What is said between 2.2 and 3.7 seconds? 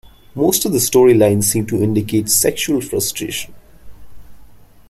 sexual frustration.